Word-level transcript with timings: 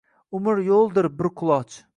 —Umr 0.37 0.61
yo’ldir 0.69 1.11
bir 1.21 1.33
quloch. 1.43 1.81